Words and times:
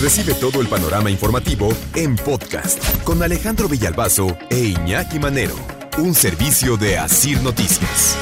Recibe 0.00 0.34
todo 0.34 0.60
el 0.60 0.68
panorama 0.68 1.10
informativo 1.10 1.70
en 1.94 2.16
podcast 2.16 3.02
con 3.02 3.22
Alejandro 3.22 3.66
Villalbazo 3.66 4.36
e 4.50 4.58
Iñaki 4.58 5.18
Manero, 5.18 5.54
un 5.96 6.14
servicio 6.14 6.76
de 6.76 6.98
Asir 6.98 7.40
Noticias. 7.40 8.14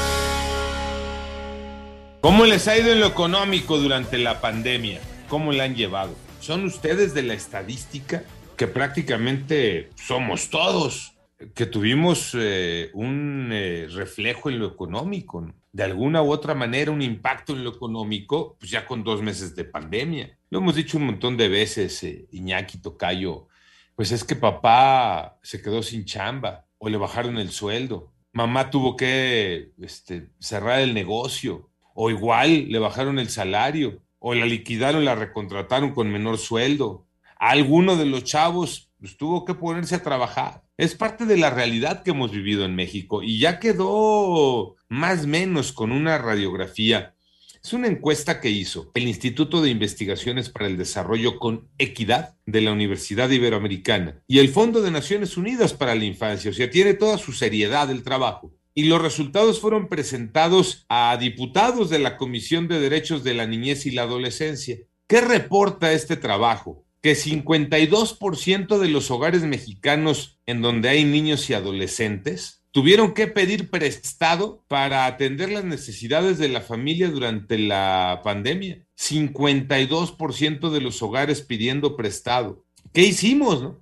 ¿Cómo 2.21 2.45
les 2.45 2.69
ha 2.69 2.77
ido 2.77 2.93
en 2.93 3.01
lo 3.01 3.07
económico 3.07 3.77
durante 3.77 4.17
la 4.17 4.39
pandemia? 4.39 5.01
¿Cómo 5.27 5.51
la 5.51 5.65
han 5.65 5.75
llevado? 5.75 6.15
¿Son 6.39 6.63
ustedes 6.63 7.13
de 7.13 7.23
la 7.23 7.33
estadística 7.33 8.23
que 8.55 8.67
prácticamente 8.67 9.89
somos 9.95 10.49
todos? 10.49 11.14
Que 11.53 11.65
tuvimos 11.65 12.31
eh, 12.33 12.91
un 12.93 13.49
eh, 13.51 13.87
reflejo 13.91 14.49
en 14.49 14.59
lo 14.59 14.67
económico, 14.67 15.45
de 15.73 15.83
alguna 15.83 16.21
u 16.21 16.31
otra 16.31 16.55
manera 16.55 16.91
un 16.91 17.01
impacto 17.01 17.53
en 17.53 17.63
lo 17.63 17.71
económico, 17.71 18.55
pues 18.59 18.71
ya 18.71 18.85
con 18.85 19.03
dos 19.03 19.21
meses 19.21 19.55
de 19.55 19.65
pandemia. 19.65 20.37
Lo 20.49 20.59
hemos 20.59 20.75
dicho 20.75 20.97
un 20.97 21.07
montón 21.07 21.35
de 21.35 21.49
veces, 21.49 22.01
eh, 22.03 22.27
Iñaki 22.31 22.77
Tocayo, 22.77 23.47
pues 23.95 24.11
es 24.11 24.23
que 24.23 24.35
papá 24.35 25.37
se 25.41 25.61
quedó 25.61 25.83
sin 25.83 26.05
chamba 26.05 26.65
o 26.77 26.87
le 26.87 26.97
bajaron 26.97 27.37
el 27.37 27.51
sueldo, 27.51 28.13
mamá 28.31 28.69
tuvo 28.69 28.95
que 28.95 29.71
este, 29.81 30.29
cerrar 30.39 30.79
el 30.79 30.93
negocio 30.93 31.69
o 31.93 32.09
igual 32.09 32.69
le 32.69 32.79
bajaron 32.79 33.19
el 33.19 33.29
salario 33.29 34.01
o 34.19 34.33
la 34.33 34.45
liquidaron, 34.45 35.05
la 35.05 35.15
recontrataron 35.15 35.91
con 35.93 36.11
menor 36.11 36.37
sueldo. 36.37 37.05
alguno 37.37 37.95
de 37.95 38.05
los 38.05 38.23
chavos 38.23 38.91
pues, 38.99 39.17
tuvo 39.17 39.45
que 39.45 39.53
ponerse 39.53 39.95
a 39.95 40.03
trabajar 40.03 40.64
es 40.77 40.93
parte 40.95 41.25
de 41.25 41.37
la 41.37 41.49
realidad 41.49 42.03
que 42.03 42.11
hemos 42.11 42.31
vivido 42.31 42.65
en 42.65 42.75
México 42.75 43.23
y 43.23 43.39
ya 43.39 43.59
quedó 43.59 44.75
más 44.89 45.25
menos 45.25 45.71
con 45.71 45.91
una 45.91 46.17
radiografía. 46.17 47.15
Es 47.63 47.73
una 47.73 47.87
encuesta 47.87 48.41
que 48.41 48.49
hizo 48.49 48.91
el 48.93 49.07
Instituto 49.07 49.61
de 49.61 49.69
Investigaciones 49.69 50.49
para 50.49 50.67
el 50.67 50.77
Desarrollo 50.77 51.39
con 51.39 51.69
Equidad 51.77 52.35
de 52.45 52.61
la 52.61 52.73
Universidad 52.73 53.29
Iberoamericana 53.29 54.21
y 54.27 54.39
el 54.39 54.49
Fondo 54.49 54.81
de 54.81 54.91
Naciones 54.91 55.37
Unidas 55.37 55.73
para 55.73 55.95
la 55.95 56.03
Infancia, 56.03 56.51
o 56.51 56.53
sea, 56.53 56.69
tiene 56.69 56.93
toda 56.93 57.17
su 57.17 57.31
seriedad 57.31 57.89
el 57.89 58.03
trabajo. 58.03 58.53
Y 58.77 58.83
los 58.83 59.01
resultados 59.01 59.61
fueron 59.61 59.87
presentados 59.87 60.85
a 60.89 61.15
diputados 61.17 61.89
de 61.89 61.99
la 61.99 62.17
Comisión 62.17 62.67
de 62.67 62.81
Derechos 62.81 63.23
de 63.23 63.33
la 63.33 63.47
Niñez 63.47 63.85
y 63.85 63.91
la 63.91 64.03
Adolescencia. 64.03 64.77
¿Qué 65.07 65.21
reporta 65.21 65.93
este 65.93 66.17
trabajo? 66.17 66.84
Que 67.05 67.13
52% 67.15 68.79
de 68.79 68.87
los 68.87 69.11
hogares 69.11 69.43
mexicanos 69.43 70.39
en 70.47 70.63
donde 70.63 70.89
hay 70.89 71.03
niños 71.03 71.47
y 71.51 71.53
adolescentes 71.53 72.63
tuvieron 72.71 73.13
que 73.13 73.27
pedir 73.27 73.69
prestado 73.69 74.65
para 74.67 75.05
atender 75.05 75.51
las 75.51 75.65
necesidades 75.65 76.39
de 76.39 76.49
la 76.49 76.61
familia 76.61 77.07
durante 77.09 77.59
la 77.59 78.21
pandemia. 78.23 78.87
52% 78.97 80.71
de 80.71 80.81
los 80.81 81.03
hogares 81.03 81.43
pidiendo 81.43 81.95
prestado. 81.95 82.65
¿Qué 82.91 83.03
hicimos? 83.03 83.73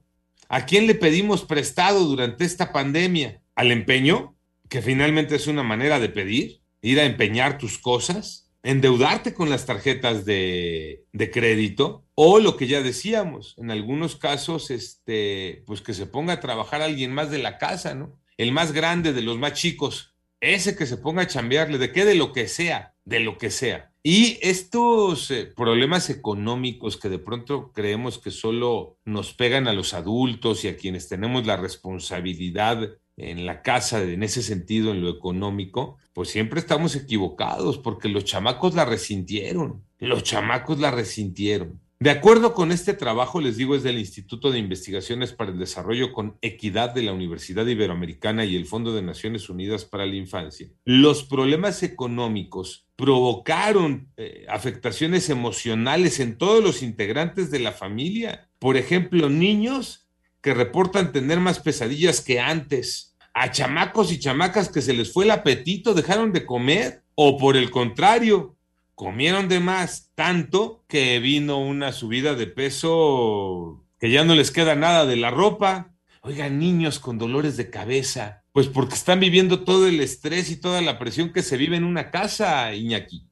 ¿A 0.50 0.66
quién 0.66 0.86
le 0.86 0.94
pedimos 0.94 1.46
prestado 1.46 2.04
durante 2.04 2.44
esta 2.44 2.74
pandemia? 2.74 3.42
¿Al 3.56 3.72
empeño? 3.72 4.36
Que 4.68 4.82
finalmente 4.82 5.38
es 5.38 5.48
una 5.48 5.64
manera 5.64 6.02
de 6.02 6.10
pedir, 6.10 6.60
ir 6.82 7.00
a 7.00 7.06
empeñar 7.06 7.58
tus 7.58 7.78
cosas 7.78 8.43
endeudarte 8.64 9.34
con 9.34 9.50
las 9.50 9.66
tarjetas 9.66 10.26
de, 10.26 11.06
crédito 11.32 12.06
o 12.16 12.40
lo 12.40 12.58
que 12.58 12.68
ya 12.68 12.82
decíamos, 12.82 13.56
en 13.58 13.72
algunos 13.72 14.16
casos, 14.16 14.72
este, 14.72 15.64
pues 15.66 15.82
que 15.82 15.94
se 15.94 16.06
ponga 16.06 16.34
a 16.34 16.40
trabajar 16.40 16.82
alguien 16.82 17.14
más 17.14 17.30
de 17.30 17.40
la 17.40 17.58
casa, 17.58 17.94
¿no? 17.94 18.18
El 18.38 18.52
más 18.52 18.72
grande 18.72 19.14
de 19.14 19.22
los 19.22 19.38
más 19.38 19.54
chicos, 19.54 20.16
ese 20.40 20.76
que 20.76 20.86
se 20.86 20.98
ponga 20.98 21.24
a 21.24 21.28
chambearle, 21.28 21.78
de 21.78 21.92
qué, 21.92 22.06
de 22.06 22.16
lo 22.16 22.34
que 22.34 22.48
sea, 22.48 22.96
de 23.06 23.20
lo 23.20 23.38
que 23.38 23.52
sea. 23.52 23.92
Y 24.06 24.38
estos 24.42 25.32
eh, 25.32 25.46
problemas 25.46 26.10
económicos 26.10 26.98
que 26.98 27.08
de 27.08 27.20
pronto 27.20 27.72
creemos 27.72 28.20
que 28.20 28.32
solo 28.32 28.98
nos 29.06 29.34
pegan 29.34 29.68
a 29.68 29.74
los 29.74 29.94
adultos 29.94 30.66
y 30.66 30.68
a 30.68 30.76
quienes 30.76 31.08
tenemos 31.08 31.46
la 31.46 31.56
responsabilidad 31.56 32.98
en 33.18 33.46
la 33.46 33.62
casa 33.62 34.02
en 34.02 34.24
ese 34.24 34.42
sentido, 34.42 34.92
en 34.92 35.02
lo 35.02 35.10
económico, 35.10 35.98
pues 36.14 36.30
siempre 36.30 36.60
estamos 36.60 36.96
equivocados 36.96 37.78
porque 37.78 38.10
los 38.10 38.26
chamacos 38.26 38.76
la 38.76 38.86
resintieron, 38.86 39.84
los 40.00 40.24
chamacos 40.24 40.80
la 40.80 40.92
resintieron. 40.92 41.80
De 42.04 42.10
acuerdo 42.10 42.54
con 42.54 42.74
este 42.74 42.94
trabajo, 42.94 43.40
les 43.40 43.56
digo, 43.56 43.76
es 43.76 43.84
del 43.84 43.98
Instituto 43.98 44.52
de 44.52 44.60
Investigaciones 44.60 45.32
para 45.32 45.52
el 45.52 45.58
Desarrollo 45.58 46.12
con 46.12 46.38
Equidad 46.42 46.94
de 46.94 47.02
la 47.02 47.14
Universidad 47.14 47.66
Iberoamericana 47.66 48.44
y 48.44 48.58
el 48.58 48.66
Fondo 48.66 48.94
de 48.94 49.02
Naciones 49.02 49.48
Unidas 49.48 49.86
para 49.86 50.06
la 50.06 50.16
Infancia. 50.16 50.68
Los 50.84 51.24
problemas 51.24 51.82
económicos 51.82 52.88
provocaron 52.98 54.10
eh, 54.18 54.46
afectaciones 54.50 55.30
emocionales 55.30 56.20
en 56.20 56.38
todos 56.38 56.62
los 56.62 56.84
integrantes 56.84 57.52
de 57.52 57.60
la 57.60 57.72
familia. 57.72 58.50
Por 58.60 58.76
ejemplo, 58.76 59.30
niños 59.30 60.03
que 60.44 60.54
reportan 60.54 61.14
tener 61.14 61.40
más 61.40 61.60
pesadillas 61.60 62.20
que 62.20 62.42
antes, 62.42 63.16
a 63.34 63.50
chamacos 63.50 64.12
y 64.12 64.20
chamacas 64.20 64.70
que 64.70 64.82
se 64.82 64.94
les 64.94 65.12
fue 65.12 65.24
el 65.24 65.32
apetito, 65.32 65.94
dejaron 65.94 66.34
de 66.34 66.46
comer, 66.46 67.02
o 67.16 67.38
por 67.38 67.56
el 67.56 67.72
contrario, 67.72 68.58
comieron 68.94 69.48
de 69.48 69.62
más, 69.62 70.12
tanto 70.16 70.84
que 70.88 71.18
vino 71.20 71.60
una 71.60 71.94
subida 71.94 72.36
de 72.36 72.46
peso 72.46 73.86
que 74.00 74.12
ya 74.12 74.26
no 74.26 74.36
les 74.36 74.52
queda 74.52 74.76
nada 74.76 75.06
de 75.06 75.16
la 75.16 75.32
ropa. 75.32 75.96
Oigan, 76.22 76.60
niños 76.60 77.00
con 77.00 77.18
dolores 77.18 77.56
de 77.56 77.70
cabeza, 77.70 78.44
pues 78.52 78.68
porque 78.68 78.96
están 78.96 79.22
viviendo 79.22 79.64
todo 79.64 79.88
el 79.88 80.02
estrés 80.02 80.52
y 80.52 80.58
toda 80.58 80.82
la 80.82 81.00
presión 81.00 81.32
que 81.32 81.42
se 81.42 81.56
vive 81.56 81.78
en 81.78 81.86
una 81.86 82.12
casa, 82.12 82.76
Iñaki. 82.76 83.30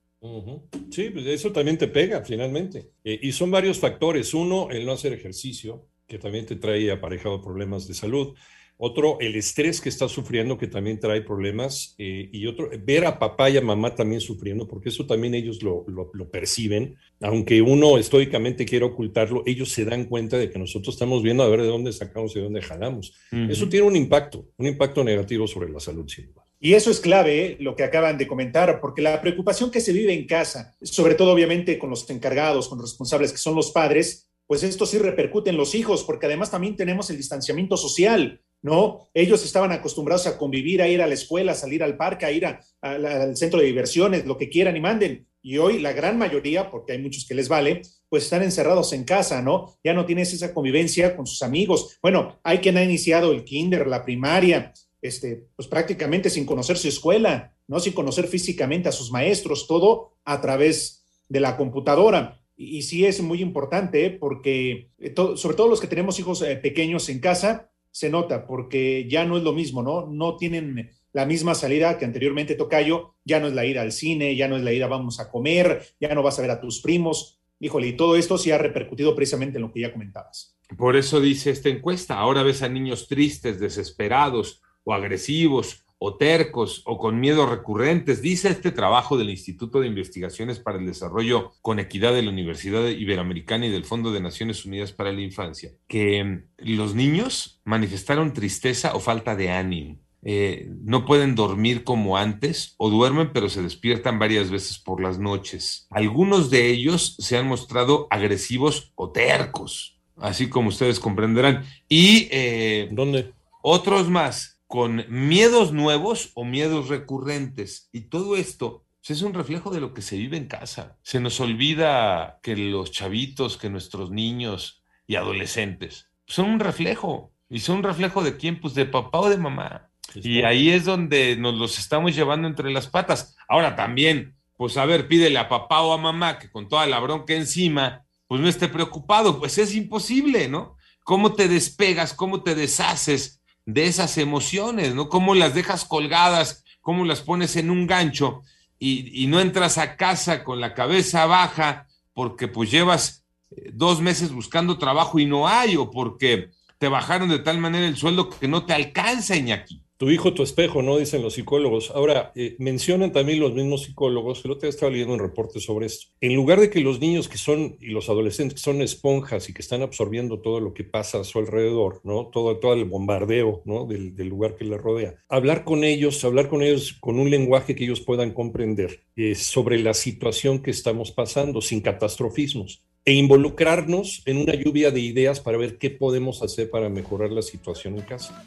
Sí, 0.92 1.10
pues 1.10 1.26
eso 1.26 1.52
también 1.52 1.78
te 1.78 1.88
pega 1.88 2.22
finalmente. 2.22 2.92
Eh, 3.04 3.20
y 3.22 3.32
son 3.34 3.52
varios 3.52 3.80
factores. 3.80 4.34
Uno, 4.34 4.70
el 4.70 4.86
no 4.86 4.94
hacer 4.94 5.14
ejercicio 5.14 5.88
que 6.12 6.20
también 6.20 6.46
te 6.46 6.58
trae 6.58 6.92
aparejado 6.92 7.42
problemas 7.42 7.88
de 7.88 7.94
salud. 7.94 8.36
Otro, 8.76 9.18
el 9.22 9.36
estrés 9.36 9.80
que 9.80 9.88
está 9.88 10.10
sufriendo, 10.10 10.58
que 10.58 10.68
también 10.68 11.00
trae 11.00 11.22
problemas. 11.22 11.96
Eh, 11.98 12.30
y 12.34 12.48
otro, 12.48 12.70
ver 12.84 13.06
a 13.06 13.18
papá 13.18 13.50
y 13.50 13.56
a 13.56 13.62
mamá 13.62 13.96
también 13.96 14.20
sufriendo, 14.20 14.68
porque 14.68 14.90
eso 14.90 15.06
también 15.06 15.36
ellos 15.36 15.64
lo, 15.64 15.86
lo, 15.88 16.30
perciben. 16.30 16.98
Aunque 17.22 17.62
uno 17.62 17.98
estoicamente 17.98 18.66
quiera 18.66 18.88
ocultarlo, 18.88 19.44
ellos 19.46 19.72
se 19.72 19.86
dan 19.86 20.06
cuenta 20.06 20.38
de 20.38 20.50
que 20.50 20.60
nosotros 20.60 20.96
estamos 20.96 21.24
viendo 21.24 21.44
a 21.44 21.48
ver 21.48 21.62
de 21.62 21.68
dónde 21.68 21.94
sacamos 21.94 22.36
y 22.36 22.40
de 22.40 22.44
dónde 22.44 22.62
jalamos. 22.62 23.14
Eso 23.32 23.70
tiene 23.70 23.88
un 23.88 23.96
impacto, 23.96 24.50
un 24.58 24.68
impacto 24.68 25.04
negativo 25.06 25.48
sobre 25.48 25.70
la 25.72 25.80
salud, 25.80 26.10
sin 26.10 26.28
duda. 26.28 26.46
Y 26.60 26.74
eso 26.74 26.92
es 26.92 27.00
clave, 27.00 27.46
¿eh? 27.46 27.58
lo 27.60 27.76
que 27.76 27.84
acaban 27.84 28.18
de 28.18 28.28
comentar, 28.28 28.82
porque 28.82 29.02
la 29.02 29.22
preocupación 29.22 29.72
que 29.72 29.82
se 29.82 29.94
vive 29.94 30.14
en 30.14 30.28
casa, 30.28 30.76
sobre 30.82 31.16
todo 31.16 31.32
obviamente 31.32 31.80
con 31.80 31.90
los 31.90 32.08
encargados, 32.10 32.68
con 32.68 32.78
los 32.80 32.92
responsables 32.92 33.32
que 33.32 33.40
son 33.40 33.56
los 33.56 33.72
padres, 33.72 34.31
pues 34.52 34.64
esto 34.64 34.86
sí 34.86 34.98
repercute 34.98 35.50
en 35.50 35.56
los 35.56 35.76
hijos, 35.76 36.04
porque 36.04 36.26
además 36.26 36.52
también 36.52 36.76
tenemos 36.76 37.10
el 37.10 37.16
distanciamiento 37.16 37.78
social, 37.78 38.42
¿no? 38.62 39.08
Ellos 39.14 39.46
estaban 39.46 39.72
acostumbrados 39.72 40.28
a 40.28 40.38
convivir, 40.38 40.82
a 40.82 40.90
ir 40.90 41.02
a 41.02 41.08
la 41.08 41.14
escuela, 41.14 41.54
a 41.54 41.56
salir 41.56 41.82
al 41.82 41.96
parque, 41.96 42.26
a 42.26 42.34
ir 42.34 42.46
al 42.82 43.38
centro 43.38 43.62
de 43.62 43.68
diversiones, 43.68 44.26
lo 44.26 44.38
que 44.38 44.50
quieran 44.50 44.76
y 44.76 44.82
manden. 44.82 45.26
Y 45.42 45.58
hoy 45.58 45.80
la 45.80 45.94
gran 45.94 46.18
mayoría, 46.18 46.70
porque 46.70 46.92
hay 46.92 47.02
muchos 47.02 47.26
que 47.26 47.34
les 47.34 47.48
vale, 47.48 47.82
pues 48.10 48.26
están 48.26 48.44
encerrados 48.44 48.92
en 48.92 49.06
casa, 49.06 49.42
¿no? 49.42 49.74
Ya 49.86 49.94
no 49.94 50.06
tienes 50.06 50.34
esa 50.34 50.54
convivencia 50.54 51.16
con 51.16 51.26
sus 51.26 51.44
amigos. 51.44 51.98
Bueno, 52.02 52.38
hay 52.44 52.58
quien 52.58 52.76
ha 52.76 52.84
iniciado 52.84 53.32
el 53.32 53.46
kinder, 53.46 53.88
la 53.88 54.04
primaria, 54.04 54.74
este, 55.02 55.48
pues 55.56 55.70
prácticamente 55.70 56.30
sin 56.30 56.46
conocer 56.46 56.78
su 56.78 56.90
escuela, 56.90 57.56
¿no? 57.70 57.80
Sin 57.80 57.94
conocer 57.94 58.28
físicamente 58.28 58.90
a 58.90 58.92
sus 58.92 59.12
maestros, 59.12 59.66
todo 59.66 60.18
a 60.26 60.42
través 60.42 61.06
de 61.30 61.40
la 61.40 61.56
computadora 61.56 62.41
y, 62.62 62.82
sí 62.84 63.06
es 63.06 63.22
muy 63.22 63.42
importante 63.42 64.10
porque 64.12 64.92
eh, 65.00 65.14
sobre 65.36 65.56
todo 65.56 65.68
los 65.68 65.82
que 65.82 65.88
tenemos 65.88 66.20
hijos 66.20 66.42
eh, 66.42 66.56
pequeños 66.56 67.10
en 67.10 67.20
casa, 67.20 67.72
se 67.92 68.10
nota 68.10 68.48
porque 68.48 69.08
ya 69.10 69.26
no 69.26 69.38
es 69.38 69.44
lo 69.44 69.54
mismo, 69.54 69.84
¿no? 69.84 70.08
No 70.08 70.38
tienen 70.38 70.92
la 71.14 71.26
misma 71.26 71.56
salida 71.56 71.98
que 71.98 72.06
anteriormente 72.06 72.56
Tocayo, 72.56 73.16
ya 73.26 73.40
no 73.40 73.48
es 73.48 73.54
la 73.54 73.66
ida 73.66 73.82
al 73.82 73.92
cine, 73.92 74.36
ya 74.36 74.48
no 74.48 74.56
es 74.56 74.64
la 74.64 74.72
ida 74.72 74.88
vamos 74.88 75.20
a 75.20 75.30
comer, 75.30 75.84
ya 76.00 76.14
no 76.16 76.24
vas 76.24 76.40
a 76.40 76.42
ver 76.42 76.52
a 76.52 76.62
tus 76.62 76.82
primos. 76.82 77.40
Híjole, 77.60 77.88
y 77.88 77.94
todo 77.94 78.16
esto 78.16 78.38
sí 78.38 78.52
ha 78.52 78.58
repercutido 78.58 79.16
precisamente 79.16 79.58
en 79.58 79.64
lo 79.64 79.72
que 79.72 79.82
ya 79.82 79.92
comentabas. 79.92 80.58
Por 80.78 80.96
eso 80.96 81.20
dice 81.20 81.52
esta 81.52 81.70
encuesta, 81.70 82.18
ahora 82.18 82.44
ves 82.44 82.64
a 82.64 82.70
niños 82.70 83.08
tristes, 83.08 83.60
desesperados 83.60 84.62
o 84.84 84.94
agresivos 84.94 85.84
o 86.04 86.16
tercos 86.16 86.82
o 86.86 86.98
con 86.98 87.20
miedos 87.20 87.48
recurrentes. 87.48 88.24
Dice 88.24 88.50
este 88.50 88.72
trabajo 88.72 89.20
del 89.20 89.30
Instituto 89.30 89.80
de 89.80 89.88
Investigaciones 89.88 90.58
para 90.58 90.80
el 90.80 90.88
Desarrollo 90.88 91.52
con 91.62 91.78
Equidad 91.78 92.12
de 92.12 92.24
la 92.24 92.32
Universidad 92.32 92.88
Iberoamericana 92.88 93.68
y 93.68 93.70
del 93.70 93.86
Fondo 93.86 94.12
de 94.12 94.20
Naciones 94.20 94.66
Unidas 94.66 94.92
para 94.92 95.12
la 95.12 95.22
Infancia, 95.22 95.74
que 95.88 96.24
mm, 96.24 96.44
los 96.58 96.96
niños 96.96 97.62
manifestaron 97.66 98.34
tristeza 98.34 98.96
o 98.96 99.00
falta 99.00 99.36
de 99.36 99.52
ánimo. 99.52 100.00
Eh, 100.24 100.72
no 100.82 101.06
pueden 101.06 101.36
dormir 101.36 101.84
como 101.84 102.18
antes 102.18 102.74
o 102.78 102.92
duermen 102.92 103.32
pero 103.34 103.50
se 103.50 103.64
despiertan 103.64 104.18
varias 104.18 104.50
veces 104.50 104.80
por 104.80 105.04
las 105.04 105.20
noches. 105.20 105.86
Algunos 105.92 106.50
de 106.50 106.68
ellos 106.72 107.16
se 107.20 107.38
han 107.38 107.48
mostrado 107.48 108.08
agresivos 108.10 108.92
o 108.96 109.12
tercos, 109.12 110.00
así 110.18 110.50
como 110.50 110.70
ustedes 110.70 111.00
comprenderán. 111.00 111.64
Y 111.88 112.28
eh, 112.32 112.90
¿dónde? 112.92 113.34
Otros 113.62 114.10
más 114.10 114.51
con 114.72 115.04
miedos 115.10 115.74
nuevos 115.74 116.32
o 116.34 116.46
miedos 116.46 116.88
recurrentes. 116.88 117.90
Y 117.92 118.04
todo 118.04 118.38
esto 118.38 118.86
pues, 119.02 119.12
es 119.12 119.22
un 119.22 119.34
reflejo 119.34 119.70
de 119.70 119.82
lo 119.82 119.94
que 119.94 120.02
se 120.02 120.18
vive 120.18 120.38
en 120.38 120.48
casa. 120.48 120.98
Se 121.04 121.20
nos 121.20 121.42
olvida 121.42 122.40
que 122.42 122.56
los 122.56 122.90
chavitos, 122.90 123.58
que 123.58 123.70
nuestros 123.70 124.12
niños 124.12 124.82
y 125.08 125.18
adolescentes 125.18 126.08
son 126.26 126.50
un 126.50 126.62
reflejo. 126.62 127.34
¿Y 127.50 127.60
son 127.60 127.80
un 127.80 127.84
reflejo 127.84 128.24
de 128.24 128.38
quién? 128.38 128.62
Pues 128.62 128.74
de 128.74 128.86
papá 128.86 129.20
o 129.20 129.30
de 129.30 129.36
mamá. 129.36 129.90
Y 130.16 130.44
ahí 130.44 130.70
es 130.70 130.86
donde 130.86 131.36
nos 131.36 131.56
los 131.56 131.78
estamos 131.78 132.16
llevando 132.16 132.48
entre 132.48 132.72
las 132.72 132.88
patas. 132.88 133.36
Ahora 133.50 133.76
también, 133.76 134.38
pues 134.56 134.78
a 134.78 134.86
ver, 134.86 135.10
pídele 135.10 135.38
a 135.38 135.50
papá 135.50 135.82
o 135.82 135.92
a 135.92 135.98
mamá 135.98 136.40
que 136.40 136.50
con 136.50 136.70
toda 136.70 136.88
la 136.88 137.00
bronca 137.00 137.34
encima, 137.34 138.06
pues 138.26 138.40
no 138.40 138.48
esté 138.48 138.70
preocupado. 138.70 139.38
Pues 139.38 139.58
es 139.58 139.76
imposible, 139.76 140.48
¿no? 140.48 140.78
¿Cómo 141.04 141.34
te 141.34 141.50
despegas? 141.50 142.14
¿Cómo 142.14 142.42
te 142.42 142.56
deshaces 142.56 143.41
de 143.66 143.86
esas 143.86 144.18
emociones? 144.18 144.96
¿No? 144.96 145.10
¿Cómo 145.10 145.36
las 145.36 145.54
dejas 145.54 145.86
colgadas? 145.86 146.64
¿Cómo 146.82 147.06
las 147.06 147.22
pones 147.22 147.56
en 147.56 147.70
un 147.70 147.88
gancho? 147.88 148.42
Y, 148.80 149.28
no 149.28 149.40
entras 149.40 149.78
a 149.78 149.96
casa 149.96 150.44
con 150.44 150.60
la 150.60 150.74
cabeza 150.74 151.28
baja 151.28 151.88
porque 152.14 152.48
pues 152.48 152.72
llevas 152.72 153.24
eh, 153.52 153.70
dos 153.72 154.02
meses 154.02 154.32
buscando 154.32 154.80
trabajo 154.80 155.20
y 155.20 155.28
no 155.28 155.48
hay, 155.48 155.76
o 155.76 155.92
porque 155.92 156.50
te 156.80 156.88
bajaron 156.88 157.30
de 157.30 157.38
tal 157.38 157.60
manera 157.60 157.86
el 157.86 157.96
sueldo 157.96 158.32
que 158.32 158.48
no 158.48 158.66
te 158.66 158.74
alcanza, 158.74 159.36
Iñaki 159.36 159.84
tu 160.02 160.10
hijo, 160.10 160.34
tu 160.34 160.42
espejo, 160.42 160.82
¿no? 160.82 160.98
Dicen 160.98 161.22
los 161.22 161.36
psicólogos. 161.36 161.92
Ahora, 161.92 162.32
eh, 162.34 162.56
mencionan 162.58 163.12
también 163.12 163.40
los 163.40 163.54
mismos 163.54 163.84
psicólogos, 163.84 164.44
el 164.44 164.50
otro 164.50 164.62
día 164.62 164.72
estaba 164.72 164.92
leyendo 164.92 165.14
un 165.14 165.20
reporte 165.20 165.60
sobre 165.60 165.86
esto. 165.86 166.08
En 166.20 166.34
lugar 166.34 166.60
de 166.60 166.72
que 166.72 166.80
los 166.80 167.00
niños 167.00 167.30
que 167.30 167.38
son, 167.38 167.78
y 167.80 167.92
los 167.92 168.10
adolescentes 168.10 168.56
que 168.56 168.64
son 168.64 168.82
esponjas 168.82 169.48
y 169.48 169.54
que 169.54 169.62
están 169.62 169.84
absorbiendo 169.84 170.40
todo 170.40 170.60
lo 170.60 170.74
que 170.74 170.84
pasa 170.84 171.20
a 171.20 171.24
su 171.24 171.38
alrededor, 171.38 172.02
¿no? 172.04 172.32
Todo, 172.34 172.58
todo 172.58 172.74
el 172.74 172.86
bombardeo, 172.86 173.62
¿no? 173.66 173.86
Del, 173.86 174.16
lugar 174.28 174.56
que 174.56 174.66
les 174.66 174.82
rodea. 174.82 175.18
Hablar 175.30 175.64
con 175.66 175.84
ellos, 175.84 176.26
hablar 176.26 176.50
con 176.50 176.64
ellos 176.64 176.94
con 177.00 177.20
un 177.20 177.30
lenguaje 177.30 177.76
que 177.76 177.84
ellos 177.84 178.02
puedan 178.02 178.32
comprender 178.32 179.04
eh, 179.16 179.36
sobre 179.36 179.78
la 179.78 179.94
situación 179.94 180.64
que 180.64 180.72
estamos 180.72 181.12
pasando, 181.12 181.62
sin 181.62 181.80
catastrofismos 181.80 182.82
e 183.06 183.14
involucrarnos 183.14 184.24
en 184.26 184.38
una 184.38 184.56
lluvia 184.56 184.90
de 184.90 185.00
ideas 185.00 185.40
para 185.40 185.60
ver 185.60 185.78
qué 185.78 185.92
podemos 185.92 186.42
hacer 186.42 186.72
para 186.72 186.90
mejorar 186.90 187.32
la 187.32 187.44
situación 187.44 188.00
en 188.00 188.02
casa. 188.02 188.44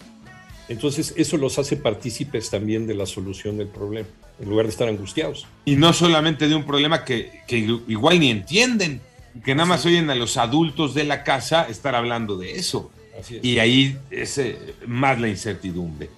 Entonces 0.68 1.14
eso 1.16 1.36
los 1.36 1.58
hace 1.58 1.76
partícipes 1.76 2.50
también 2.50 2.86
de 2.86 2.94
la 2.94 3.06
solución 3.06 3.58
del 3.58 3.68
problema, 3.68 4.08
en 4.40 4.48
lugar 4.48 4.66
de 4.66 4.70
estar 4.70 4.88
angustiados. 4.88 5.46
Y 5.64 5.76
no 5.76 5.92
solamente 5.92 6.48
de 6.48 6.54
un 6.54 6.64
problema 6.64 7.04
que, 7.04 7.42
igual 7.88 8.20
ni 8.20 8.30
entienden, 8.30 9.00
que 9.44 9.54
nada 9.54 9.66
más 9.66 9.84
oyen 9.84 10.08
a 10.10 10.14
los 10.14 10.36
adultos 10.36 10.94
de 10.94 11.04
la 11.04 11.24
casa 11.24 11.64
estar 11.68 11.94
hablando 11.94 12.36
de 12.36 12.52
eso. 12.52 12.90
Y 13.42 13.58
ahí 13.58 13.96
es 14.10 14.38
eh, 14.38 14.58
más 14.86 15.20
la 15.20 15.28
incertidumbre. 15.28 16.10